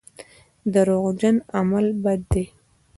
[0.73, 2.45] دروغجن عمل بد دی.